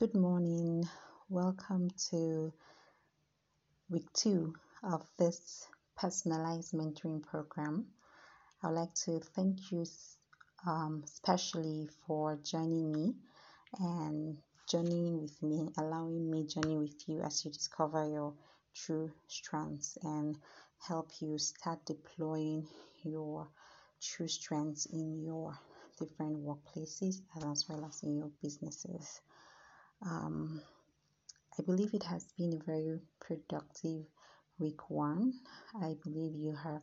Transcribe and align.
Good 0.00 0.14
morning. 0.14 0.88
Welcome 1.28 1.90
to 2.08 2.54
week 3.90 4.10
two 4.14 4.54
of 4.82 5.06
this 5.18 5.66
personalized 5.94 6.72
mentoring 6.72 7.22
program. 7.22 7.84
I'd 8.62 8.70
like 8.70 8.94
to 9.04 9.20
thank 9.20 9.70
you 9.70 9.84
um, 10.66 11.02
especially 11.04 11.90
for 12.06 12.38
joining 12.42 12.90
me 12.92 13.14
and 13.78 14.38
journeying 14.70 15.20
with 15.20 15.42
me, 15.42 15.68
allowing 15.76 16.30
me 16.30 16.46
to 16.46 16.62
journey 16.62 16.78
with 16.78 17.06
you 17.06 17.20
as 17.20 17.44
you 17.44 17.50
discover 17.50 18.08
your 18.08 18.32
true 18.74 19.12
strengths 19.28 19.98
and 20.02 20.38
help 20.78 21.10
you 21.20 21.36
start 21.36 21.84
deploying 21.84 22.66
your 23.02 23.48
true 24.00 24.28
strengths 24.28 24.86
in 24.86 25.22
your 25.22 25.58
different 25.98 26.38
workplaces 26.38 27.20
as 27.44 27.68
well 27.68 27.84
as 27.84 28.02
in 28.02 28.16
your 28.16 28.30
businesses. 28.42 29.20
Um, 30.04 30.62
I 31.58 31.62
believe 31.62 31.94
it 31.94 32.04
has 32.04 32.24
been 32.38 32.54
a 32.54 32.64
very 32.64 33.00
productive 33.20 34.06
week 34.58 34.88
one. 34.90 35.34
I 35.82 35.96
believe 36.02 36.34
you 36.34 36.54
have 36.54 36.82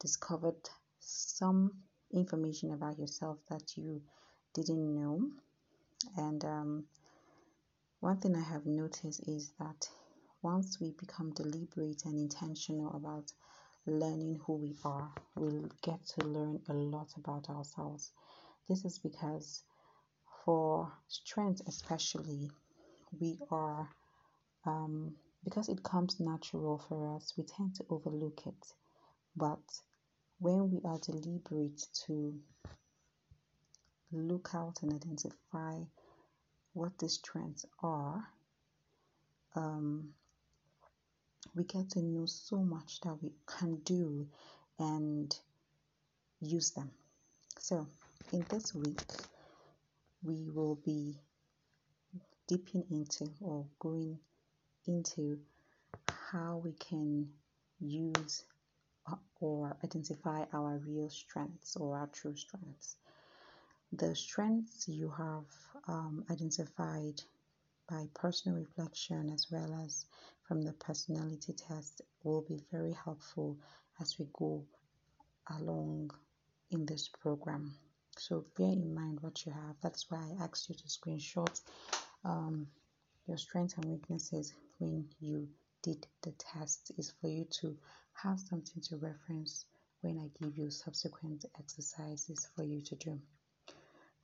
discovered 0.00 0.68
some 0.98 1.72
information 2.12 2.72
about 2.72 2.98
yourself 2.98 3.38
that 3.50 3.76
you 3.76 4.02
didn't 4.54 4.94
know. 4.94 5.30
And 6.16 6.44
um, 6.44 6.84
one 8.00 8.18
thing 8.18 8.34
I 8.36 8.42
have 8.42 8.66
noticed 8.66 9.28
is 9.28 9.52
that 9.58 9.88
once 10.42 10.80
we 10.80 10.92
become 10.92 11.32
deliberate 11.34 12.04
and 12.06 12.18
intentional 12.18 12.94
about 12.96 13.32
learning 13.86 14.40
who 14.46 14.54
we 14.54 14.76
are, 14.84 15.12
we'll 15.36 15.70
get 15.82 16.04
to 16.06 16.26
learn 16.26 16.60
a 16.68 16.74
lot 16.74 17.08
about 17.16 17.48
ourselves. 17.50 18.12
This 18.68 18.84
is 18.84 18.98
because 18.98 19.62
for 20.50 20.90
strength, 21.06 21.62
especially, 21.68 22.50
we 23.20 23.38
are, 23.52 23.88
um, 24.66 25.14
because 25.44 25.68
it 25.68 25.80
comes 25.84 26.18
natural 26.18 26.76
for 26.88 27.14
us, 27.14 27.34
we 27.36 27.44
tend 27.44 27.72
to 27.76 27.84
overlook 27.88 28.40
it. 28.46 28.66
But 29.36 29.60
when 30.40 30.72
we 30.72 30.80
are 30.84 30.98
deliberate 30.98 31.80
to 32.06 32.34
look 34.10 34.50
out 34.52 34.82
and 34.82 34.92
identify 34.92 35.84
what 36.72 36.98
these 36.98 37.14
strengths 37.14 37.64
are, 37.80 38.26
um, 39.54 40.08
we 41.54 41.62
get 41.62 41.90
to 41.90 42.02
know 42.02 42.26
so 42.26 42.56
much 42.56 43.00
that 43.02 43.22
we 43.22 43.30
can 43.46 43.76
do 43.84 44.26
and 44.80 45.32
use 46.40 46.72
them. 46.72 46.90
So, 47.56 47.86
in 48.32 48.44
this 48.50 48.74
week, 48.74 49.00
we 50.22 50.48
will 50.50 50.76
be 50.84 51.18
dipping 52.46 52.84
into 52.90 53.30
or 53.40 53.64
going 53.78 54.18
into 54.86 55.38
how 56.30 56.60
we 56.62 56.72
can 56.72 57.28
use 57.80 58.44
or 59.40 59.76
identify 59.84 60.44
our 60.52 60.78
real 60.86 61.08
strengths 61.08 61.76
or 61.76 61.96
our 61.96 62.08
true 62.08 62.36
strengths. 62.36 62.96
The 63.92 64.14
strengths 64.14 64.86
you 64.88 65.10
have 65.10 65.44
um, 65.88 66.24
identified 66.30 67.20
by 67.88 68.06
personal 68.14 68.58
reflection 68.58 69.30
as 69.30 69.46
well 69.50 69.80
as 69.84 70.06
from 70.46 70.62
the 70.62 70.72
personality 70.74 71.52
test 71.52 72.02
will 72.22 72.42
be 72.42 72.60
very 72.70 72.92
helpful 72.92 73.56
as 74.00 74.18
we 74.18 74.26
go 74.32 74.64
along 75.58 76.10
in 76.70 76.86
this 76.86 77.08
program. 77.08 77.74
So 78.20 78.44
bear 78.54 78.68
in 78.68 78.94
mind 78.94 79.20
what 79.22 79.46
you 79.46 79.52
have. 79.52 79.76
That's 79.80 80.10
why 80.10 80.18
I 80.18 80.44
asked 80.44 80.68
you 80.68 80.74
to 80.74 80.84
screenshot 80.84 81.58
um, 82.22 82.66
your 83.26 83.38
strengths 83.38 83.78
and 83.78 83.86
weaknesses 83.86 84.52
when 84.76 85.08
you 85.20 85.48
did 85.82 86.06
the 86.20 86.32
test 86.32 86.92
is 86.98 87.14
for 87.18 87.28
you 87.28 87.46
to 87.62 87.78
have 88.12 88.38
something 88.38 88.82
to 88.82 88.98
reference 88.98 89.64
when 90.02 90.18
I 90.18 90.28
give 90.38 90.58
you 90.58 90.68
subsequent 90.70 91.46
exercises 91.58 92.46
for 92.54 92.62
you 92.62 92.82
to 92.82 92.94
do. 92.96 93.18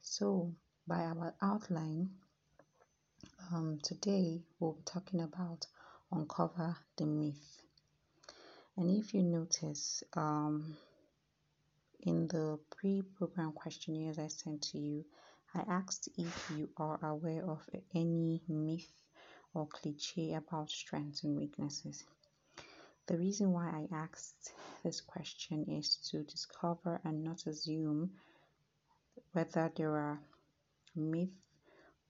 So, 0.02 0.52
by 0.86 1.00
our 1.00 1.34
outline, 1.40 2.10
um, 3.50 3.78
today 3.82 4.42
we'll 4.60 4.72
be 4.72 4.82
talking 4.84 5.22
about 5.22 5.66
uncover 6.12 6.76
the 6.98 7.06
myth. 7.06 7.62
And 8.76 8.90
if 8.90 9.14
you 9.14 9.22
notice, 9.22 10.04
um, 10.12 10.76
in 12.00 12.28
the 12.28 12.58
pre 12.70 13.02
program 13.02 13.52
questionnaires 13.52 14.18
I 14.18 14.28
sent 14.28 14.62
to 14.70 14.78
you, 14.78 15.04
I 15.54 15.60
asked 15.60 16.08
if 16.16 16.50
you 16.50 16.68
are 16.76 16.98
aware 17.02 17.48
of 17.48 17.68
any 17.94 18.42
myth 18.48 18.92
or 19.54 19.66
cliche 19.66 20.34
about 20.34 20.70
strengths 20.70 21.24
and 21.24 21.36
weaknesses. 21.36 22.04
The 23.06 23.16
reason 23.16 23.52
why 23.52 23.68
I 23.68 23.94
asked 23.94 24.52
this 24.82 25.00
question 25.00 25.64
is 25.70 25.96
to 26.10 26.24
discover 26.24 27.00
and 27.04 27.24
not 27.24 27.46
assume 27.46 28.10
whether 29.32 29.72
there 29.76 29.96
are 29.96 30.20
myths 30.94 31.32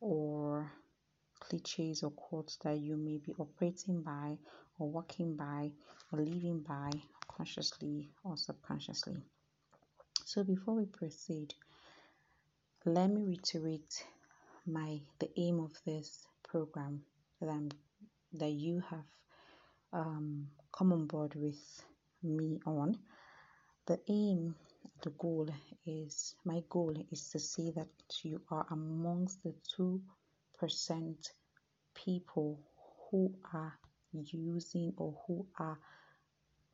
or 0.00 0.72
cliches 1.38 2.02
or 2.02 2.10
quotes 2.10 2.56
that 2.56 2.78
you 2.78 2.96
may 2.96 3.18
be 3.18 3.34
operating 3.38 4.02
by 4.02 4.38
or 4.78 4.88
working 4.88 5.36
by 5.36 5.72
or 6.10 6.18
living 6.18 6.60
by 6.60 6.90
consciously 7.28 8.10
or 8.24 8.36
subconsciously. 8.36 9.22
So 10.28 10.42
before 10.42 10.74
we 10.74 10.86
proceed, 10.86 11.54
let 12.84 13.10
me 13.10 13.22
reiterate 13.22 14.04
my 14.66 15.00
the 15.20 15.30
aim 15.36 15.60
of 15.60 15.70
this 15.84 16.26
program 16.42 17.04
that 17.40 17.48
I'm 17.48 17.68
that 18.32 18.50
you 18.50 18.82
have 18.90 19.06
um, 19.92 20.48
come 20.76 20.92
on 20.92 21.06
board 21.06 21.36
with 21.36 21.62
me 22.24 22.58
on. 22.66 22.98
The 23.86 24.00
aim, 24.08 24.56
the 25.04 25.10
goal 25.10 25.48
is 25.86 26.34
my 26.44 26.60
goal 26.70 26.96
is 27.12 27.28
to 27.30 27.38
see 27.38 27.70
that 27.70 27.88
you 28.24 28.42
are 28.50 28.66
amongst 28.72 29.44
the 29.44 29.54
two 29.76 30.02
percent 30.58 31.30
people 31.94 32.58
who 33.12 33.32
are 33.54 33.78
using 34.12 34.92
or 34.96 35.16
who 35.28 35.46
are 35.60 35.78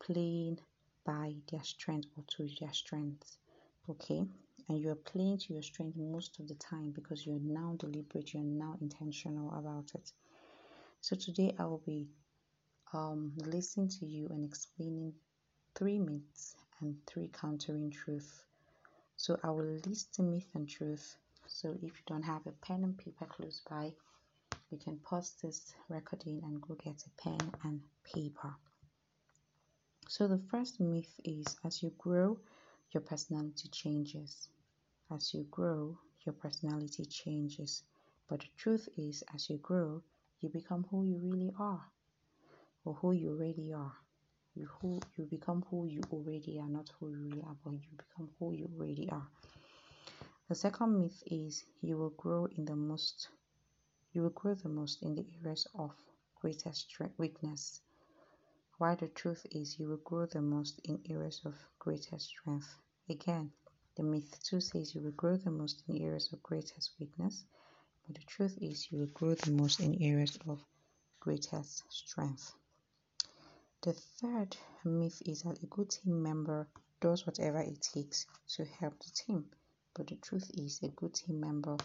playing 0.01 0.57
by 1.05 1.35
their 1.51 1.63
strength 1.63 2.07
or 2.17 2.23
to 2.29 2.49
their 2.59 2.73
strengths. 2.73 3.37
Okay, 3.89 4.23
and 4.69 4.79
you 4.79 4.89
are 4.91 4.95
playing 4.95 5.37
to 5.39 5.53
your 5.53 5.61
strength 5.61 5.97
most 5.97 6.39
of 6.39 6.47
the 6.47 6.55
time 6.55 6.91
because 6.91 7.25
you're 7.25 7.39
now 7.41 7.75
deliberate, 7.77 8.33
you're 8.33 8.41
now 8.41 8.77
intentional 8.79 9.53
about 9.53 9.91
it. 9.93 10.09
So 11.01 11.17
today 11.17 11.53
I 11.59 11.65
will 11.65 11.83
be 11.85 12.07
um, 12.93 13.33
listening 13.35 13.89
to 13.89 14.05
you 14.05 14.27
and 14.29 14.45
explaining 14.45 15.13
three 15.75 15.99
myths 15.99 16.55
and 16.79 16.95
three 17.05 17.27
countering 17.27 17.91
truth. 17.91 18.45
So 19.17 19.37
I 19.43 19.49
will 19.49 19.77
list 19.85 20.15
the 20.15 20.23
myth 20.23 20.49
and 20.53 20.69
truth. 20.69 21.17
So 21.47 21.71
if 21.81 21.83
you 21.83 22.03
don't 22.07 22.23
have 22.23 22.47
a 22.47 22.51
pen 22.65 22.85
and 22.85 22.97
paper 22.97 23.25
close 23.25 23.61
by, 23.69 23.91
you 24.71 24.77
can 24.77 24.97
pause 24.99 25.35
this 25.43 25.73
recording 25.89 26.39
and 26.45 26.61
go 26.61 26.75
get 26.75 27.03
a 27.05 27.21
pen 27.21 27.51
and 27.65 27.81
paper. 28.05 28.55
So 30.07 30.29
the 30.29 30.39
first 30.49 30.79
myth 30.79 31.19
is 31.25 31.57
as 31.65 31.83
you 31.83 31.91
grow, 31.97 32.39
your 32.93 33.01
personality 33.01 33.69
changes. 33.69 34.47
As 35.11 35.33
you 35.33 35.43
grow, 35.51 35.97
your 36.25 36.33
personality 36.33 37.05
changes. 37.05 37.83
But 38.29 38.41
the 38.41 38.47
truth 38.57 38.89
is, 38.97 39.23
as 39.33 39.49
you 39.49 39.57
grow, 39.57 40.01
you 40.41 40.49
become 40.49 40.85
who 40.89 41.03
you 41.03 41.19
really 41.19 41.53
are 41.59 41.85
or 42.85 42.93
who 42.95 43.11
you 43.13 43.31
already 43.31 43.73
are. 43.73 43.93
You 44.55 44.67
who 44.81 44.99
you 45.17 45.25
become 45.25 45.63
who 45.69 45.85
you 45.85 46.01
already 46.11 46.59
are, 46.59 46.67
not 46.67 46.89
who 46.99 47.09
you 47.09 47.17
really 47.17 47.41
are, 47.43 47.55
but 47.63 47.73
you 47.73 47.97
become 47.97 48.29
who 48.39 48.53
you 48.53 48.69
already 48.77 49.09
are. 49.09 49.27
The 50.49 50.55
second 50.55 50.99
myth 50.99 51.23
is 51.25 51.63
you 51.81 51.97
will 51.97 52.11
grow 52.11 52.45
in 52.45 52.65
the 52.65 52.75
most 52.75 53.29
you 54.13 54.21
will 54.21 54.29
grow 54.29 54.53
the 54.53 54.69
most 54.69 55.01
in 55.01 55.15
the 55.15 55.25
areas 55.41 55.67
of 55.73 55.91
greatest 56.39 56.95
weakness. 57.17 57.81
While 58.77 58.95
the 58.95 59.07
truth 59.07 59.45
is 59.51 59.77
you 59.77 59.87
will 59.87 59.97
grow 59.97 60.25
the 60.25 60.41
most 60.41 60.79
in 60.83 61.01
areas 61.09 61.41
of 61.45 61.53
greatest 61.79 62.27
strength. 62.27 62.75
Again, 63.07 63.53
the 63.95 64.03
myth 64.03 64.41
too 64.43 64.61
says 64.61 64.95
you 64.95 65.01
will 65.01 65.11
grow 65.11 65.37
the 65.37 65.51
most 65.51 65.83
in 65.87 66.01
areas 66.01 66.33
of 66.33 66.41
greatest 66.41 66.91
weakness, 66.99 67.45
but 68.05 68.15
the 68.15 68.23
truth 68.25 68.57
is 68.61 68.91
you 68.91 68.99
will 68.99 69.13
grow 69.13 69.35
the 69.35 69.51
most 69.51 69.79
in 69.79 70.01
areas 70.01 70.37
of 70.47 70.65
greatest 71.19 71.83
strength. 71.91 72.53
The 73.81 73.93
third 73.93 74.57
myth 74.83 75.21
is 75.25 75.43
that 75.43 75.61
a 75.61 75.67
good 75.67 75.91
team 75.91 76.23
member 76.23 76.67
does 76.99 77.25
whatever 77.27 77.59
it 77.59 77.81
takes 77.81 78.25
to 78.55 78.65
help 78.65 78.97
the 78.99 79.11
team, 79.11 79.45
but 79.93 80.07
the 80.07 80.15
truth 80.15 80.49
is 80.55 80.81
a 80.81 80.87
good 80.87 81.13
team 81.13 81.39
member 81.39 81.77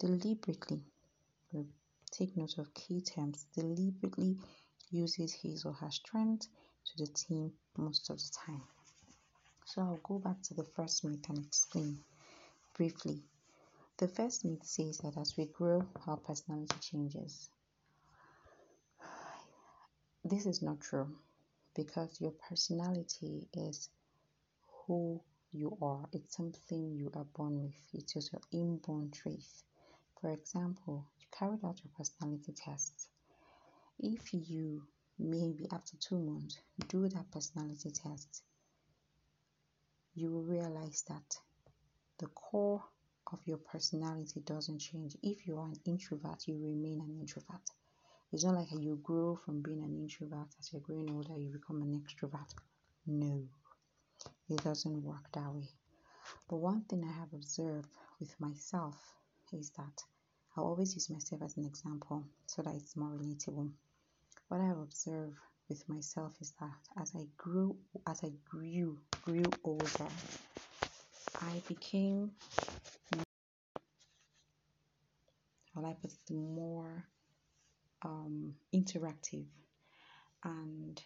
deliberately 0.00 0.82
take 2.10 2.36
note 2.36 2.58
of 2.58 2.72
key 2.74 3.00
terms 3.00 3.46
deliberately 3.54 4.38
uses 4.90 5.32
his 5.32 5.64
or 5.64 5.72
her 5.72 5.90
strength 5.90 6.48
to 6.86 6.98
the 6.98 7.10
team 7.12 7.52
most 7.76 8.10
of 8.10 8.18
the 8.18 8.30
time. 8.46 8.62
So 9.66 9.82
I'll 9.82 10.00
go 10.02 10.18
back 10.18 10.42
to 10.42 10.54
the 10.54 10.64
first 10.64 11.04
myth 11.04 11.28
and 11.28 11.38
explain 11.44 11.98
briefly. 12.76 13.22
The 13.98 14.08
first 14.08 14.44
myth 14.44 14.64
says 14.64 14.98
that 14.98 15.16
as 15.16 15.36
we 15.36 15.46
grow, 15.46 15.86
our 16.06 16.16
personality 16.16 16.76
changes. 16.80 17.48
This 20.24 20.46
is 20.46 20.62
not 20.62 20.80
true 20.80 21.08
because 21.74 22.20
your 22.20 22.32
personality 22.48 23.48
is 23.52 23.88
who 24.86 25.20
you 25.52 25.76
are. 25.80 26.08
It's 26.12 26.36
something 26.36 26.96
you 26.96 27.10
are 27.14 27.24
born 27.36 27.62
with. 27.62 27.74
It's 27.92 28.14
your 28.32 28.42
inborn 28.52 29.10
trait. 29.10 29.44
For 30.20 30.30
example, 30.30 31.04
you 31.20 31.26
carried 31.30 31.64
out 31.64 31.80
your 31.84 31.92
personality 31.96 32.52
test. 32.52 33.08
If 33.98 34.34
you 34.34 34.86
maybe 35.18 35.66
after 35.70 35.96
two 35.96 36.18
months 36.18 36.58
do 36.88 37.08
that 37.08 37.30
personality 37.30 37.90
test, 37.90 38.42
you 40.14 40.30
will 40.30 40.42
realize 40.42 41.02
that 41.08 41.38
the 42.18 42.26
core 42.28 42.82
of 43.32 43.40
your 43.46 43.58
personality 43.58 44.40
doesn't 44.40 44.78
change. 44.78 45.16
If 45.22 45.46
you 45.46 45.58
are 45.58 45.66
an 45.66 45.80
introvert, 45.84 46.46
you 46.46 46.58
remain 46.58 47.00
an 47.00 47.18
introvert. 47.20 47.70
It's 48.32 48.44
not 48.44 48.54
like 48.54 48.72
you 48.72 48.98
grow 49.02 49.36
from 49.36 49.62
being 49.62 49.82
an 49.82 49.96
introvert 49.96 50.48
as 50.58 50.72
you're 50.72 50.82
growing 50.82 51.10
older, 51.10 51.38
you 51.38 51.50
become 51.50 51.82
an 51.82 52.00
extrovert. 52.00 52.52
No, 53.06 53.48
it 54.48 54.62
doesn't 54.62 55.02
work 55.02 55.30
that 55.32 55.52
way. 55.52 55.68
But 56.48 56.56
one 56.56 56.82
thing 56.82 57.04
I 57.04 57.12
have 57.12 57.32
observed 57.32 57.88
with 58.18 58.38
myself 58.40 58.96
is 59.52 59.70
that 59.70 60.02
I 60.56 60.60
always 60.60 60.94
use 60.94 61.10
myself 61.10 61.42
as 61.42 61.56
an 61.56 61.64
example 61.64 62.22
so 62.46 62.62
that 62.62 62.74
it's 62.76 62.96
more 62.96 63.10
relatable. 63.10 63.70
What 64.48 64.60
I 64.60 64.66
have 64.66 64.78
observed 64.78 65.36
with 65.68 65.88
myself 65.88 66.32
is 66.40 66.52
that 66.60 67.00
as 67.00 67.12
I 67.16 67.26
grew, 67.36 67.76
as 68.06 68.22
I 68.22 68.30
grew, 68.48 68.98
grew 69.22 69.50
older, 69.64 70.08
I 71.40 71.60
became, 71.66 72.30
how 75.74 75.84
I 75.84 75.94
put 76.00 76.12
more 76.30 77.04
um, 78.02 78.54
interactive 78.72 79.46
and 80.44 81.02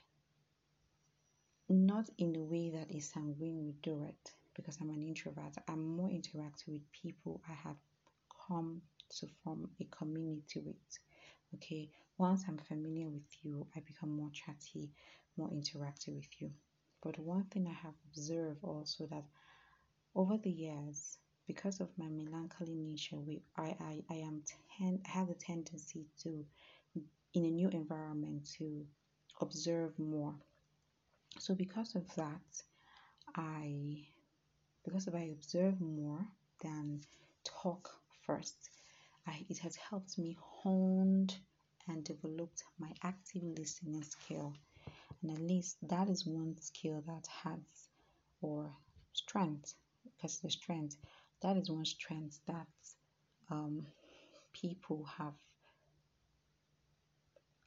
not 1.70 2.10
in 2.18 2.36
a 2.36 2.42
way 2.42 2.70
that 2.70 2.90
is 2.94 3.08
sanguine 3.08 3.64
would 3.64 3.80
do 3.80 4.02
it 4.02 4.32
because 4.54 4.76
I'm 4.80 4.90
an 4.90 5.02
introvert. 5.02 5.54
I'm 5.68 5.96
more 5.96 6.08
interactive 6.08 6.68
with 6.68 6.92
people 6.92 7.40
I 7.48 7.54
have 7.54 7.76
come 8.46 8.82
to 9.18 9.26
form 9.42 9.68
a 9.80 9.84
community 9.84 10.60
with. 10.60 10.76
Okay, 11.54 11.90
once 12.18 12.44
I'm 12.46 12.58
familiar 12.58 13.08
with 13.08 13.28
you, 13.42 13.66
I 13.74 13.80
become 13.80 14.10
more 14.10 14.30
chatty, 14.32 14.90
more 15.36 15.48
interactive 15.48 16.14
with 16.16 16.28
you. 16.40 16.50
But 17.02 17.18
one 17.18 17.44
thing 17.44 17.66
I 17.66 17.72
have 17.72 17.94
observed 18.10 18.62
also 18.62 19.06
that 19.06 19.24
over 20.14 20.36
the 20.36 20.50
years, 20.50 21.18
because 21.46 21.80
of 21.80 21.88
my 21.96 22.08
melancholy 22.08 22.74
nature, 22.74 23.16
we, 23.16 23.40
I, 23.56 23.74
I, 23.80 24.02
I 24.10 24.14
am 24.16 24.42
ten, 24.78 25.00
have 25.04 25.30
a 25.30 25.34
tendency 25.34 26.06
to, 26.22 26.44
in 27.34 27.44
a 27.44 27.50
new 27.50 27.68
environment, 27.68 28.48
to 28.58 28.84
observe 29.40 29.98
more. 29.98 30.34
So 31.38 31.54
because 31.54 31.94
of 31.94 32.04
that, 32.16 32.62
I, 33.36 34.04
because 34.84 35.06
of 35.06 35.14
I 35.14 35.30
observe 35.32 35.80
more 35.80 36.26
than 36.62 37.00
talk 37.44 37.88
first, 38.26 38.70
I, 39.28 39.44
it 39.48 39.58
has 39.58 39.76
helped 39.76 40.18
me 40.18 40.36
honed 40.40 41.36
and 41.86 42.02
developed 42.02 42.64
my 42.78 42.92
active 43.02 43.42
listening 43.42 44.02
skill. 44.02 44.54
And 45.22 45.30
at 45.32 45.40
least 45.40 45.76
that 45.88 46.08
is 46.08 46.26
one 46.26 46.56
skill 46.60 47.02
that 47.06 47.26
has 47.44 47.60
or 48.40 48.70
strength 49.12 49.74
because 50.04 50.38
the 50.38 50.50
strength 50.50 50.96
that 51.42 51.56
is 51.56 51.70
one 51.70 51.84
strength 51.84 52.40
that 52.46 52.66
um, 53.50 53.86
people 54.52 55.04
have 55.04 55.34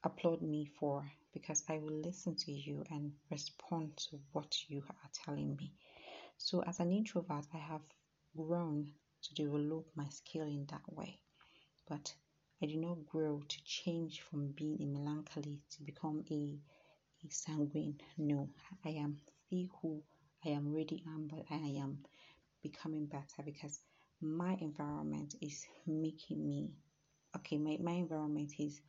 applaud 0.04 0.42
me 0.42 0.66
for 0.80 1.10
because 1.34 1.64
I 1.70 1.78
will 1.78 2.02
listen 2.02 2.36
to 2.36 2.52
you 2.52 2.84
and 2.90 3.14
respond 3.30 3.96
to 4.10 4.20
what 4.34 4.56
you 4.68 4.84
are 4.90 5.10
telling 5.26 5.56
me. 5.56 5.72
So, 6.38 6.64
as 6.64 6.80
an 6.80 6.92
introvert, 6.92 7.46
I 7.54 7.58
have 7.60 7.82
grown 8.36 8.92
to 9.24 9.34
develop 9.36 9.86
my 9.96 10.10
skill 10.10 10.48
in 10.48 10.66
that 10.72 10.92
way, 10.92 11.20
but 11.88 12.14
I 12.62 12.66
did 12.68 12.78
not 12.78 13.06
grow 13.08 13.42
to 13.48 13.64
change 13.64 14.22
from 14.22 14.52
being 14.52 14.82
a 14.82 14.86
melancholy 14.86 15.60
to 15.72 15.84
become 15.84 16.24
a, 16.30 16.60
a 17.26 17.30
sanguine. 17.30 18.00
No, 18.18 18.50
I 18.86 18.90
am 18.90 19.18
still 19.48 19.68
who 19.82 20.04
I 20.46 20.50
am 20.50 20.74
really 20.74 21.04
am, 21.08 21.28
but 21.28 21.46
I 21.50 21.80
am 21.80 22.00
becoming 22.62 23.06
better 23.06 23.44
because 23.44 23.80
my 24.22 24.56
environment 24.62 25.34
is 25.42 25.66
making 25.88 26.48
me 26.48 26.70
okay 27.36 27.58
my, 27.58 27.78
my 27.82 27.94
environment 27.94 28.52
is 28.60 28.80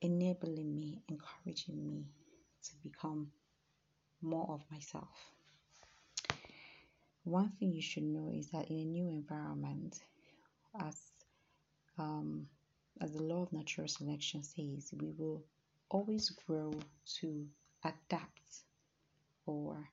enabling 0.00 0.78
me 0.78 1.02
encouraging 1.08 1.84
me 1.84 2.04
to 2.62 2.70
become 2.84 3.28
more 4.22 4.46
of 4.50 4.62
myself 4.70 5.08
one 7.24 7.50
thing 7.58 7.72
you 7.72 7.82
should 7.82 8.04
know 8.04 8.30
is 8.32 8.50
that 8.50 8.70
in 8.70 8.76
a 8.78 8.84
new 8.84 9.08
environment 9.08 9.98
as 10.78 10.94
um, 11.98 12.46
as 13.00 13.12
the 13.12 13.22
law 13.22 13.42
of 13.42 13.52
natural 13.52 13.88
selection 13.88 14.42
says 14.42 14.92
we 14.92 15.10
will 15.18 15.42
always 15.88 16.30
grow 16.30 16.72
to 17.20 17.46
adapt 17.84 18.64
or 19.46 19.88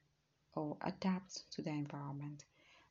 or 0.56 0.78
adapt 0.82 1.52
to 1.52 1.62
the 1.62 1.70
environment. 1.70 2.46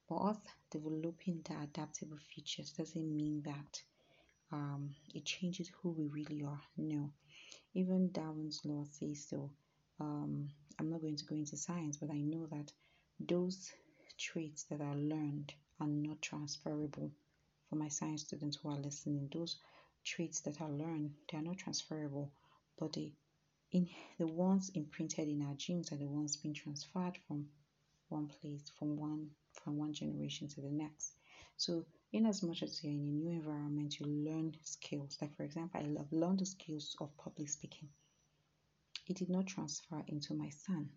But 0.09 0.17
us 0.17 0.37
developing 0.71 1.43
the 1.49 1.61
adaptable 1.63 2.19
features 2.35 2.71
doesn't 2.71 3.17
mean 3.17 3.43
that 3.45 3.83
um, 4.51 4.91
it 5.15 5.25
changes 5.25 5.71
who 5.81 5.91
we 5.91 6.07
really 6.09 6.43
are. 6.43 6.61
No. 6.77 7.11
Even 7.75 8.11
Darwin's 8.13 8.61
law 8.65 8.85
says 8.91 9.25
so. 9.29 9.51
Um, 10.01 10.51
I'm 10.79 10.91
not 10.91 11.01
going 11.01 11.17
to 11.17 11.25
go 11.25 11.37
into 11.37 11.57
science, 11.57 11.97
but 11.97 12.11
I 12.11 12.21
know 12.21 12.47
that 12.47 12.73
those 13.21 13.73
traits 14.19 14.65
that 14.65 14.81
are 14.81 14.97
learned 14.97 15.53
are 15.81 15.87
not 15.87 16.21
transferable. 16.21 17.11
For 17.73 17.77
my 17.77 17.89
science 17.89 18.21
students 18.25 18.59
who 18.59 18.69
are 18.69 18.77
listening, 18.77 19.31
those 19.33 19.57
traits 20.05 20.41
that 20.41 20.61
are 20.61 20.69
learned, 20.69 21.15
they 21.31 21.39
are 21.39 21.43
not 21.43 21.57
transferable, 21.57 22.31
but 22.79 22.93
they 22.93 23.15
in 23.71 23.89
the 24.19 24.27
ones 24.27 24.69
imprinted 24.75 25.27
in 25.27 25.41
our 25.41 25.55
genes 25.55 25.91
are 25.91 25.97
the 25.97 26.05
ones 26.07 26.37
being 26.37 26.53
transferred 26.53 27.17
from 27.27 27.49
one 28.11 28.29
place 28.29 28.71
from 28.79 28.99
one 28.99 29.31
from 29.55 29.79
one 29.79 29.95
generation 29.95 30.49
to 30.49 30.61
the 30.61 30.71
next. 30.71 31.15
So 31.57 31.87
in 32.13 32.27
as 32.27 32.43
much 32.43 32.63
as 32.63 32.85
you're 32.85 32.93
in 32.93 32.99
a 33.09 33.11
new 33.11 33.31
environment 33.31 33.99
you 33.99 34.05
learn 34.05 34.55
skills. 34.65 35.17
Like 35.23 35.35
for 35.35 35.45
example 35.45 35.81
i 35.81 36.15
learned 36.15 36.41
the 36.41 36.45
skills 36.45 36.95
of 37.01 37.17
public 37.17 37.49
speaking. 37.49 37.89
It 39.07 39.17
did 39.17 39.31
not 39.31 39.47
transfer 39.47 40.05
into 40.09 40.35
my 40.35 40.51
son 40.51 40.91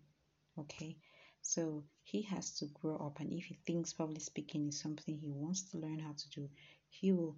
okay 0.58 0.98
so 1.46 1.84
he 2.02 2.22
has 2.22 2.50
to 2.58 2.66
grow 2.66 2.96
up 2.96 3.20
and 3.20 3.32
if 3.32 3.44
he 3.44 3.54
thinks 3.66 3.92
public 3.92 4.20
speaking 4.20 4.68
is 4.68 4.80
something 4.80 5.16
he 5.16 5.28
wants 5.28 5.62
to 5.70 5.78
learn 5.78 5.98
how 5.98 6.12
to 6.12 6.28
do 6.30 6.48
he 6.88 7.12
will 7.12 7.36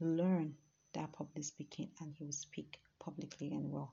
learn 0.00 0.54
that 0.92 1.12
public 1.12 1.44
speaking 1.44 1.88
and 2.00 2.14
he 2.18 2.24
will 2.24 2.32
speak 2.32 2.78
publicly 2.98 3.48
and 3.52 3.70
well 3.70 3.92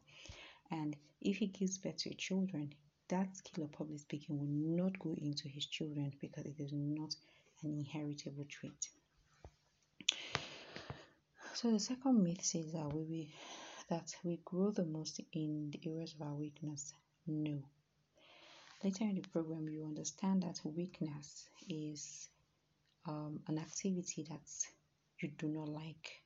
and 0.71 0.95
if 1.21 1.37
he 1.37 1.47
gives 1.47 1.77
birth 1.77 1.97
to 1.97 2.13
children, 2.15 2.73
that 3.07 3.35
skill 3.37 3.65
of 3.65 3.71
public 3.71 3.99
speaking 3.99 4.37
will 4.37 4.47
not 4.47 4.97
go 4.99 5.15
into 5.17 5.47
his 5.47 5.65
children 5.65 6.11
because 6.19 6.45
it 6.45 6.59
is 6.59 6.71
not 6.73 7.15
an 7.63 7.71
inheritable 7.77 8.45
trait. 8.49 8.89
So 11.53 11.71
the 11.71 11.79
second 11.79 12.23
myth 12.23 12.43
says 12.43 12.73
that 12.73 12.91
we, 12.93 13.03
we 13.03 13.33
that 13.89 14.15
we 14.23 14.39
grow 14.43 14.71
the 14.71 14.85
most 14.85 15.21
in 15.33 15.69
the 15.71 15.79
areas 15.89 16.13
of 16.13 16.21
our 16.25 16.33
weakness. 16.33 16.93
No. 17.27 17.61
Later 18.83 19.05
in 19.05 19.15
the 19.15 19.21
program, 19.29 19.69
you 19.69 19.85
understand 19.85 20.43
that 20.43 20.59
weakness 20.65 21.47
is 21.69 22.27
um, 23.05 23.39
an 23.47 23.57
activity 23.57 24.23
that 24.29 24.41
you 25.19 25.29
do 25.37 25.47
not 25.47 25.69
like. 25.69 26.21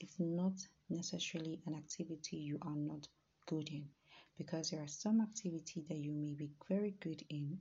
It's 0.00 0.18
not 0.18 0.54
necessarily 0.88 1.60
an 1.66 1.74
activity 1.74 2.38
you 2.38 2.60
are 2.62 2.76
not 2.76 3.06
good 3.44 3.68
in 3.68 3.90
because 4.38 4.70
there 4.70 4.82
are 4.82 4.88
some 4.88 5.20
activity 5.20 5.84
that 5.86 5.98
you 5.98 6.12
may 6.14 6.32
be 6.32 6.48
very 6.66 6.92
good 7.00 7.22
in 7.28 7.58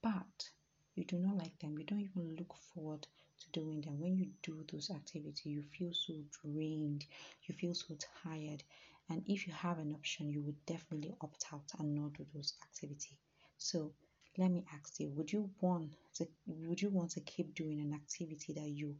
but 0.00 0.48
you 0.94 1.02
do 1.02 1.18
not 1.18 1.36
like 1.36 1.58
them. 1.58 1.76
You 1.76 1.84
don't 1.84 2.02
even 2.02 2.36
look 2.36 2.54
forward 2.72 3.08
to 3.40 3.50
doing 3.50 3.80
them. 3.80 3.98
When 3.98 4.16
you 4.16 4.28
do 4.44 4.64
those 4.70 4.90
activities 4.90 5.44
you 5.44 5.64
feel 5.76 5.92
so 5.92 6.14
drained 6.40 7.04
you 7.42 7.54
feel 7.56 7.74
so 7.74 7.96
tired. 8.22 8.62
And 9.10 9.24
if 9.26 9.48
you 9.48 9.52
have 9.54 9.80
an 9.80 9.92
option 9.92 10.30
you 10.30 10.40
would 10.42 10.64
definitely 10.66 11.16
opt 11.20 11.46
out 11.52 11.72
and 11.80 11.96
not 11.96 12.12
do 12.12 12.24
those 12.32 12.54
activities 12.62 13.18
so 13.62 13.92
let 14.38 14.50
me 14.50 14.64
ask 14.74 15.00
you 15.00 15.08
would 15.10 15.32
you 15.32 15.50
want 15.60 15.92
to 16.14 16.26
would 16.46 16.80
you 16.80 16.90
want 16.90 17.10
to 17.10 17.20
keep 17.20 17.54
doing 17.54 17.80
an 17.80 17.92
activity 17.94 18.52
that 18.52 18.68
you 18.68 18.96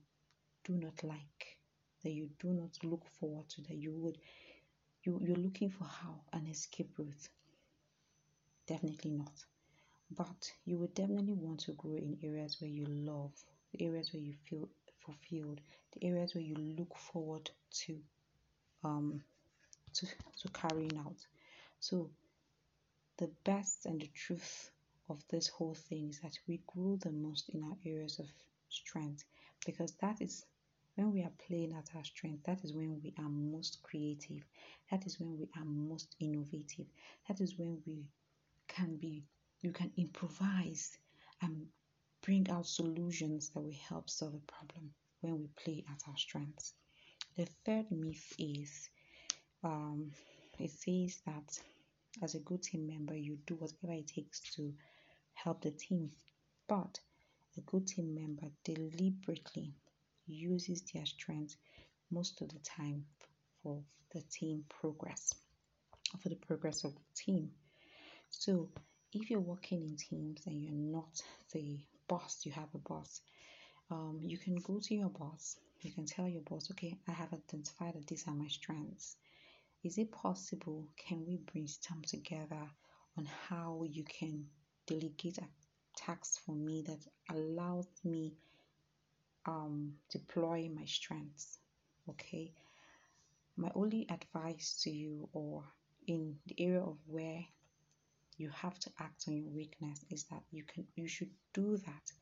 do 0.65 0.75
not 0.75 1.03
like 1.03 1.57
that 2.03 2.13
you 2.13 2.29
do 2.41 2.49
not 2.49 2.71
look 2.85 3.05
forward 3.19 3.49
to 3.49 3.61
that 3.63 3.77
you 3.77 3.93
would 3.93 4.19
you, 5.05 5.19
you're 5.23 5.37
looking 5.37 5.71
for 5.71 5.85
how 5.85 6.21
an 6.33 6.47
escape 6.47 6.91
route 6.99 7.29
definitely 8.67 9.11
not 9.11 9.45
but 10.11 10.53
you 10.65 10.77
would 10.79 10.95
definitely 10.95 11.33
want 11.33 11.61
to 11.61 11.73
grow 11.73 11.97
in 11.97 12.19
areas 12.23 12.61
where 12.61 12.71
you 12.71 12.85
love 12.87 13.33
areas 13.81 14.13
where 14.13 14.23
you 14.23 14.35
feel 14.49 14.69
fulfilled, 15.05 15.61
the 15.93 16.07
areas 16.07 16.35
where 16.35 16.45
you 16.45 16.55
look 16.55 16.97
forward 16.97 17.51
to 17.71 17.99
um 18.85 19.23
to, 19.95 20.07
to 20.41 20.49
carrying 20.49 20.97
out. 20.99 21.27
So 21.81 22.11
the 23.23 23.31
best 23.45 23.87
and 23.87 24.01
the 24.01 24.11
truth 24.17 24.73
of 25.09 25.23
this 25.31 25.47
whole 25.47 25.77
thing 25.77 26.09
is 26.09 26.19
that 26.19 26.37
we 26.49 26.61
grow 26.67 26.97
the 26.97 27.13
most 27.13 27.49
in 27.51 27.63
our 27.63 27.77
areas 27.87 28.19
of 28.19 28.27
strength 28.69 29.23
because 29.65 29.93
that 30.01 30.21
is 30.21 30.45
when 30.97 31.13
we 31.13 31.23
are 31.23 31.31
playing 31.47 31.73
at 31.73 31.89
our 31.95 32.03
strength, 32.03 32.43
that 32.47 32.65
is 32.65 32.73
when 32.73 33.01
we 33.01 33.15
are 33.21 33.29
most 33.29 33.79
creative. 33.85 34.43
That 34.91 35.07
is 35.07 35.21
when 35.21 35.39
we 35.39 35.49
are 35.57 35.65
most 35.65 36.17
innovative. 36.19 36.87
That 37.29 37.41
is 37.41 37.57
when 37.57 37.81
we 37.87 38.07
can 38.67 38.97
be, 38.97 39.23
you 39.61 39.71
can 39.71 39.93
improvise 39.97 40.99
and 41.43 41.69
bring 42.23 42.51
out 42.51 42.67
solutions 42.67 43.51
that 43.51 43.61
will 43.61 43.79
help 43.89 44.11
solve 44.11 44.35
a 44.35 44.53
problem 44.53 44.91
when 45.21 45.39
we 45.39 45.47
play 45.65 45.85
at 45.89 46.03
our 46.09 46.17
strengths. 46.17 46.75
The 47.37 47.47
third 47.65 47.87
myth 47.93 48.33
is 48.37 48.91
um, 49.63 50.11
it 50.59 50.73
says 50.73 51.21
that 51.25 51.61
as 52.21 52.35
a 52.35 52.41
good 52.41 52.63
team 52.63 52.87
member, 52.87 53.15
you 53.17 53.39
do 53.47 53.55
whatever 53.55 53.93
it 53.93 54.09
takes 54.09 54.41
to 54.57 54.75
help 55.35 55.63
the 55.63 55.71
team, 55.71 56.11
but 56.69 57.01
a 57.57 57.61
good 57.63 57.87
team 57.87 58.15
member 58.15 58.49
deliberately 58.65 59.75
uses 60.27 60.83
their 60.93 61.07
strengths 61.07 61.57
most 62.11 62.41
of 62.43 62.49
the 62.49 62.59
time 62.59 63.05
for 63.63 63.83
the 64.13 64.23
team 64.31 64.65
progress, 64.69 65.35
for 66.21 66.29
the 66.29 66.37
progress 66.37 66.85
of 66.85 66.95
the 66.95 67.15
team. 67.15 67.51
So, 68.29 68.69
if 69.13 69.31
you're 69.31 69.41
working 69.41 69.83
in 69.83 69.97
teams 69.97 70.47
and 70.47 70.63
you're 70.63 70.73
not 70.73 71.23
the 71.53 71.79
boss, 72.09 72.45
you 72.45 72.53
have 72.53 72.75
a 72.75 72.79
boss, 72.79 73.21
um, 73.91 74.21
you 74.23 74.39
can 74.39 74.57
go 74.57 74.79
to 74.81 74.95
your 74.95 75.11
boss. 75.11 75.57
You 75.81 75.93
can 75.93 76.07
tell 76.07 76.29
your 76.29 76.43
boss, 76.43 76.71
okay, 76.71 76.97
I 77.09 77.13
have 77.13 77.33
identified 77.33 77.95
that 77.95 78.07
these 78.07 78.27
are 78.29 78.35
my 78.35 78.49
strengths. 78.49 79.17
Is 79.85 79.99
it 79.99 80.13
possible? 80.13 80.87
Can 80.97 81.27
we 81.27 81.39
brainstorm 81.39 82.03
together 82.03 82.71
on 83.17 83.25
how 83.49 83.85
you 83.91 84.05
can 84.05 84.47
delegate 84.87 85.39
a 85.39 85.49
task 85.97 86.41
for 86.41 86.55
me 86.55 86.83
that 86.83 87.05
allows 87.29 87.89
me 88.05 88.35
um 89.45 89.95
deploy 90.09 90.69
my 90.73 90.85
strengths? 90.85 91.59
Okay. 92.09 92.53
My 93.57 93.71
only 93.75 94.07
advice 94.09 94.81
to 94.83 94.91
you, 94.91 95.29
or 95.33 95.65
in 96.07 96.39
the 96.47 96.55
area 96.59 96.81
of 96.81 96.97
where 97.07 97.45
you 98.37 98.51
have 98.51 98.79
to 98.81 98.91
act 98.99 99.25
on 99.29 99.37
your 99.37 99.51
weakness, 99.51 100.05
is 100.11 100.25
that 100.25 100.43
you 100.53 100.63
can 100.63 100.87
you 100.95 101.09
should 101.09 101.31
do 101.53 101.77
that 101.77 102.13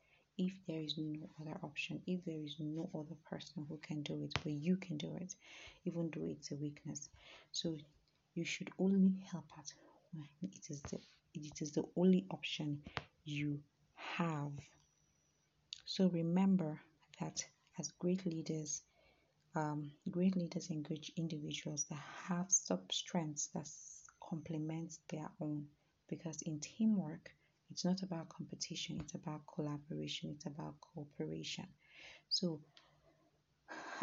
if 0.45 0.53
there 0.67 0.81
is 0.81 0.97
no 0.97 1.29
other 1.39 1.57
option, 1.63 2.01
if 2.07 2.23
there 2.25 2.43
is 2.43 2.55
no 2.59 2.89
other 2.95 3.15
person 3.29 3.65
who 3.69 3.77
can 3.77 4.01
do 4.01 4.23
it, 4.23 4.33
but 4.43 4.51
you 4.53 4.75
can 4.77 4.97
do 4.97 5.15
it, 5.21 5.35
even 5.85 6.09
though 6.13 6.27
it's 6.29 6.51
a 6.51 6.55
weakness. 6.55 7.09
So 7.51 7.77
you 8.33 8.45
should 8.45 8.71
only 8.79 9.13
help 9.31 9.45
out 9.57 9.73
when 10.13 10.27
it 10.41 10.69
is 10.69 10.81
the 10.83 10.99
it 11.33 11.61
is 11.61 11.71
the 11.71 11.85
only 11.95 12.25
option 12.29 12.81
you 13.23 13.59
have. 13.95 14.51
So 15.85 16.07
remember 16.07 16.79
that 17.19 17.45
as 17.79 17.91
great 17.99 18.25
leaders, 18.25 18.81
um, 19.55 19.91
great 20.09 20.35
leaders 20.35 20.69
engage 20.69 21.11
individuals 21.15 21.85
that 21.89 22.03
have 22.27 22.51
sub 22.51 22.91
strengths 22.91 23.47
that 23.53 23.67
complement 24.29 24.97
their 25.09 25.29
own 25.39 25.67
because 26.07 26.41
in 26.41 26.59
teamwork 26.59 27.31
it's 27.71 27.85
not 27.85 28.03
about 28.03 28.29
competition, 28.29 28.99
it's 28.99 29.13
about 29.15 29.41
collaboration, 29.53 30.31
it's 30.35 30.45
about 30.45 30.75
cooperation. 30.81 31.67
So, 32.29 32.59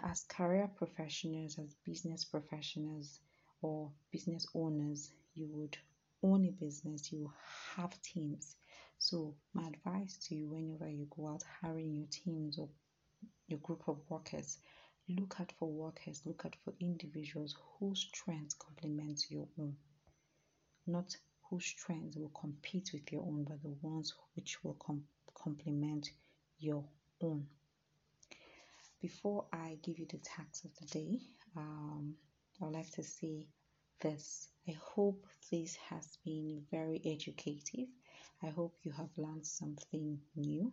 as 0.02 0.24
career 0.24 0.68
professionals, 0.76 1.58
as 1.58 1.74
business 1.84 2.24
professionals, 2.24 3.20
or 3.60 3.90
business 4.10 4.46
owners, 4.54 5.12
you 5.34 5.48
would 5.52 5.76
own 6.22 6.44
a 6.46 6.50
business, 6.50 7.12
you 7.12 7.30
have 7.76 8.00
teams. 8.02 8.56
So, 8.98 9.34
my 9.52 9.68
advice 9.68 10.16
to 10.28 10.34
you 10.34 10.48
whenever 10.48 10.88
you 10.88 11.06
go 11.16 11.28
out 11.28 11.42
hiring 11.60 11.94
your 11.94 12.06
teams 12.10 12.58
or 12.58 12.68
your 13.48 13.60
group 13.60 13.82
of 13.88 13.98
workers, 14.08 14.58
look 15.08 15.36
out 15.40 15.52
for 15.58 15.70
workers, 15.70 16.22
look 16.24 16.44
out 16.44 16.56
for 16.64 16.74
individuals 16.80 17.56
whose 17.78 18.00
strengths 18.00 18.54
complement 18.54 19.30
your 19.30 19.48
own, 19.58 19.76
not 20.86 21.16
whose 21.48 21.66
strengths 21.66 22.16
will 22.16 22.30
compete 22.30 22.90
with 22.92 23.10
your 23.12 23.22
own, 23.22 23.44
but 23.44 23.62
the 23.62 23.74
ones 23.82 24.14
which 24.34 24.62
will 24.62 24.74
com- 24.74 25.04
complement 25.34 26.10
your 26.58 26.84
own. 27.20 27.46
Before 29.00 29.46
I 29.52 29.78
give 29.82 29.98
you 29.98 30.06
the 30.06 30.18
tax 30.18 30.64
of 30.64 30.70
the 30.76 30.86
day, 30.86 31.20
um, 31.56 32.14
I'd 32.60 32.72
like 32.72 32.90
to 32.92 33.02
say 33.02 33.46
this. 34.00 34.48
I 34.68 34.72
hope 34.72 35.24
this 35.50 35.76
has 35.76 36.18
been 36.24 36.64
very 36.70 37.00
educative. 37.04 37.88
I 38.42 38.48
hope 38.48 38.74
you 38.82 38.92
have 38.92 39.10
learned 39.16 39.46
something 39.46 40.20
new. 40.36 40.72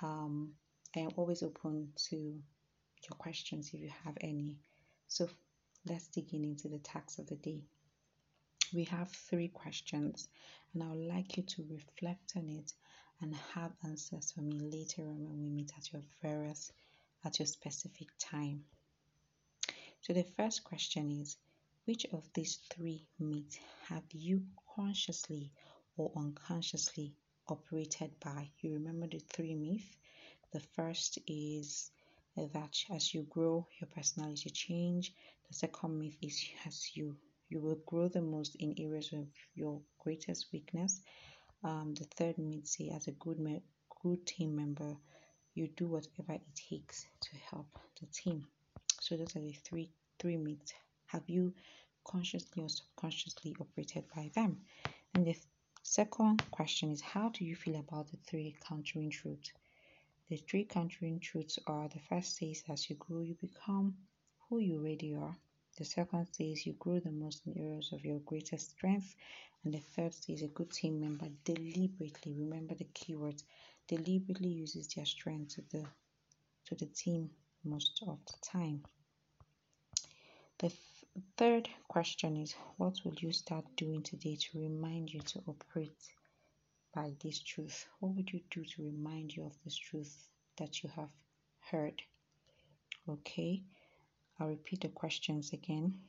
Um, 0.00 0.52
I 0.94 1.00
am 1.00 1.10
always 1.16 1.42
open 1.42 1.92
to 2.08 2.16
your 2.16 3.16
questions 3.18 3.70
if 3.72 3.80
you 3.80 3.90
have 4.04 4.16
any. 4.20 4.58
So 5.08 5.28
let's 5.86 6.08
dig 6.08 6.34
in 6.34 6.44
into 6.44 6.68
the 6.68 6.78
tax 6.78 7.18
of 7.18 7.28
the 7.28 7.36
day 7.36 7.62
we 8.74 8.84
have 8.84 9.10
three 9.10 9.48
questions 9.48 10.28
and 10.72 10.82
I 10.82 10.88
would 10.88 11.06
like 11.06 11.36
you 11.36 11.42
to 11.42 11.66
reflect 11.70 12.32
on 12.36 12.48
it 12.48 12.72
and 13.20 13.34
have 13.54 13.72
answers 13.84 14.32
for 14.32 14.40
me 14.40 14.58
later 14.58 15.02
on 15.02 15.24
when 15.24 15.42
we 15.42 15.48
meet 15.48 15.72
at 15.76 15.92
your 15.92 16.02
various 16.22 16.72
at 17.24 17.38
your 17.38 17.46
specific 17.46 18.08
time. 18.18 18.64
So 20.00 20.12
the 20.12 20.24
first 20.24 20.64
question 20.64 21.10
is 21.10 21.36
which 21.84 22.04
of 22.12 22.28
these 22.34 22.56
three 22.70 23.06
myths 23.18 23.58
have 23.88 24.04
you 24.12 24.44
consciously 24.74 25.52
or 25.96 26.12
unconsciously 26.16 27.14
operated 27.48 28.18
by? 28.20 28.50
You 28.60 28.74
remember 28.74 29.06
the 29.06 29.20
three 29.20 29.54
myths? 29.54 29.96
The 30.52 30.60
first 30.60 31.18
is 31.26 31.90
that 32.36 32.84
as 32.90 33.14
you 33.14 33.22
grow, 33.22 33.66
your 33.80 33.88
personality 33.88 34.50
change. 34.50 35.12
The 35.48 35.54
second 35.54 35.98
myth 35.98 36.16
is 36.22 36.44
as 36.66 36.96
you 36.96 37.16
you 37.52 37.60
will 37.60 37.78
grow 37.84 38.08
the 38.08 38.22
most 38.22 38.56
in 38.56 38.74
areas 38.78 39.12
of 39.12 39.26
your 39.54 39.82
greatest 39.98 40.46
weakness. 40.54 41.02
Um, 41.62 41.94
the 41.94 42.06
third 42.16 42.38
myth 42.38 42.66
say 42.66 42.88
as 42.88 43.08
a 43.08 43.12
good 43.12 43.38
me- 43.38 43.62
good 44.02 44.26
team 44.26 44.56
member, 44.56 44.96
you 45.54 45.68
do 45.68 45.86
whatever 45.86 46.32
it 46.32 46.56
takes 46.70 47.04
to 47.20 47.36
help 47.50 47.68
the 48.00 48.06
team. 48.06 48.46
So 49.00 49.18
those 49.18 49.36
are 49.36 49.40
the 49.40 49.52
three 49.52 49.90
three 50.18 50.38
myths. 50.38 50.72
Have 51.06 51.28
you 51.28 51.52
consciously 52.04 52.62
or 52.62 52.70
subconsciously 52.70 53.54
operated 53.60 54.04
by 54.16 54.30
them? 54.34 54.62
And 55.14 55.26
the 55.26 55.36
second 55.82 56.42
question 56.50 56.90
is 56.90 57.02
how 57.02 57.28
do 57.28 57.44
you 57.44 57.54
feel 57.54 57.76
about 57.76 58.10
the 58.10 58.16
three 58.28 58.56
countering 58.66 59.10
truths? 59.10 59.52
The 60.30 60.38
three 60.38 60.64
countering 60.64 61.20
truths 61.20 61.58
are 61.66 61.88
the 61.88 62.00
first 62.08 62.36
says 62.36 62.64
as 62.70 62.88
you 62.88 62.96
grow 62.96 63.20
you 63.20 63.34
become 63.34 63.98
who 64.48 64.58
you 64.58 64.78
really 64.80 65.14
are. 65.14 65.36
The 65.82 65.86
second 65.88 66.28
says 66.32 66.64
you 66.64 66.74
grow 66.74 67.00
the 67.00 67.10
most 67.10 67.44
in 67.44 67.58
areas 67.58 67.90
of 67.92 68.04
your 68.04 68.20
greatest 68.20 68.70
strength. 68.70 69.16
And 69.64 69.74
the 69.74 69.80
third 69.80 70.14
says 70.14 70.42
a 70.42 70.46
good 70.46 70.70
team 70.70 71.00
member 71.00 71.28
deliberately, 71.42 72.34
remember 72.34 72.76
the 72.76 72.84
keywords, 72.84 73.42
deliberately 73.88 74.50
uses 74.50 74.86
their 74.86 75.04
strength 75.04 75.56
to 75.56 75.62
the 75.62 75.84
to 76.66 76.76
the 76.76 76.86
team 76.86 77.32
most 77.64 78.00
of 78.06 78.24
the 78.26 78.34
time. 78.42 78.84
The 80.58 80.68
th- 80.68 81.24
third 81.36 81.68
question 81.88 82.36
is 82.36 82.52
what 82.76 83.04
will 83.04 83.16
you 83.18 83.32
start 83.32 83.64
doing 83.74 84.04
today 84.04 84.36
to 84.36 84.60
remind 84.60 85.12
you 85.12 85.20
to 85.22 85.42
operate 85.48 86.14
by 86.94 87.16
this 87.20 87.40
truth? 87.40 87.88
What 87.98 88.14
would 88.14 88.32
you 88.32 88.40
do 88.52 88.64
to 88.64 88.84
remind 88.84 89.34
you 89.34 89.46
of 89.46 89.58
this 89.64 89.74
truth 89.76 90.28
that 90.58 90.84
you 90.84 90.90
have 90.90 91.10
heard? 91.58 92.00
Okay. 93.08 93.64
I'll 94.42 94.48
repeat 94.48 94.80
the 94.80 94.88
questions 94.88 95.52
again. 95.52 96.00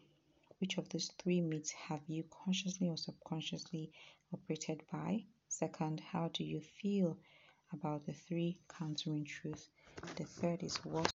Which 0.60 0.80
of 0.80 0.90
these 0.90 1.12
three 1.20 1.40
myths 1.40 1.70
have 1.70 2.02
you 2.08 2.24
consciously 2.44 2.90
or 2.90 2.98
subconsciously 2.98 3.92
operated 4.34 4.82
by? 4.92 5.26
Second, 5.50 6.00
how 6.00 6.30
do 6.34 6.44
you 6.44 6.60
feel 6.60 7.16
about 7.72 8.08
the 8.08 8.14
three 8.14 8.58
countering 8.68 9.26
truths? 9.26 9.70
The 10.16 10.24
third 10.24 10.64
is 10.64 10.78
what 10.78 11.12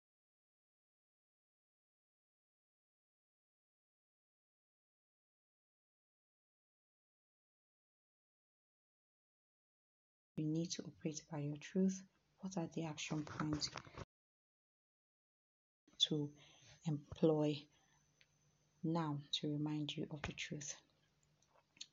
you 10.34 10.46
need 10.46 10.72
to 10.72 10.82
operate 10.82 11.22
by 11.30 11.38
your 11.38 11.58
truth. 11.58 12.02
What 12.40 12.56
are 12.56 12.68
the 12.74 12.86
action 12.86 13.22
points 13.22 13.70
to 16.08 16.28
employ 16.86 17.62
now 18.82 19.18
to 19.32 19.50
remind 19.50 19.96
you 19.96 20.06
of 20.10 20.22
the 20.22 20.32
truth? 20.32 20.74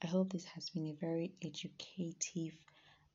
I 0.03 0.07
hope 0.07 0.31
this 0.31 0.45
has 0.45 0.69
been 0.69 0.87
a 0.87 0.93
very 0.99 1.33
educative 1.43 2.53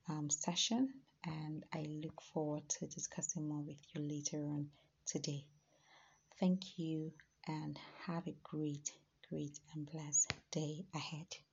um, 0.08 0.30
session 0.30 0.92
and 1.24 1.64
I 1.72 1.80
look 2.02 2.22
forward 2.22 2.68
to 2.68 2.86
discussing 2.86 3.48
more 3.48 3.62
with 3.62 3.78
you 3.94 4.02
later 4.02 4.38
on. 4.38 4.70
today. 5.06 5.44
Thank 6.40 6.78
you 6.78 7.12
and 7.46 7.78
have 8.06 8.26
a 8.26 8.34
great, 8.42 8.92
great 9.30 9.58
and 9.72 9.86
blessed 9.90 10.32
day 10.50 10.84
ahead. 10.94 11.45